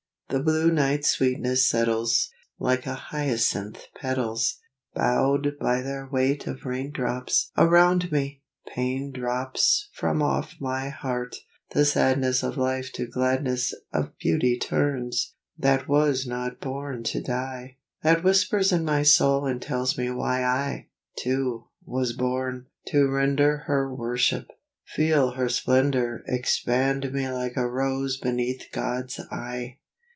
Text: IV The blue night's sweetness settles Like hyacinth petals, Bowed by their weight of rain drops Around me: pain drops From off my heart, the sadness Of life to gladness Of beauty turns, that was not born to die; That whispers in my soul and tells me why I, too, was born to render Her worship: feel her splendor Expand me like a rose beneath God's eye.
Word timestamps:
IV 0.33 0.37
The 0.37 0.43
blue 0.45 0.71
night's 0.71 1.09
sweetness 1.09 1.67
settles 1.67 2.29
Like 2.57 2.85
hyacinth 2.85 3.87
petals, 3.99 4.59
Bowed 4.95 5.57
by 5.59 5.81
their 5.81 6.07
weight 6.09 6.47
of 6.47 6.65
rain 6.65 6.91
drops 6.93 7.51
Around 7.57 8.13
me: 8.13 8.41
pain 8.73 9.11
drops 9.11 9.89
From 9.91 10.21
off 10.21 10.55
my 10.61 10.87
heart, 10.87 11.35
the 11.71 11.83
sadness 11.83 12.43
Of 12.43 12.55
life 12.55 12.93
to 12.93 13.07
gladness 13.07 13.73
Of 13.91 14.17
beauty 14.19 14.57
turns, 14.57 15.33
that 15.57 15.89
was 15.89 16.25
not 16.25 16.61
born 16.61 17.03
to 17.03 17.21
die; 17.21 17.75
That 18.01 18.23
whispers 18.23 18.71
in 18.71 18.85
my 18.85 19.03
soul 19.03 19.45
and 19.45 19.61
tells 19.61 19.97
me 19.97 20.11
why 20.11 20.45
I, 20.45 20.87
too, 21.17 21.65
was 21.83 22.13
born 22.13 22.67
to 22.87 23.09
render 23.11 23.63
Her 23.67 23.93
worship: 23.93 24.47
feel 24.85 25.31
her 25.31 25.49
splendor 25.49 26.23
Expand 26.25 27.11
me 27.11 27.27
like 27.27 27.57
a 27.57 27.67
rose 27.67 28.15
beneath 28.17 28.69
God's 28.71 29.19
eye. 29.29 29.79